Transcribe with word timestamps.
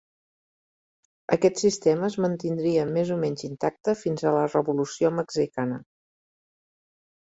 Aquest 1.35 1.59
sistema 1.63 2.07
es 2.07 2.17
mantindria 2.25 2.87
més 2.95 3.11
o 3.17 3.19
menys 3.25 3.45
intacte 3.49 3.95
fins 4.05 4.25
a 4.25 4.33
la 4.39 4.49
Revolució 4.55 5.13
Mexicana. 5.19 5.79